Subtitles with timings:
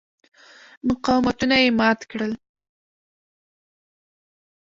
[0.87, 2.31] مقاومتونه یې مات کړل.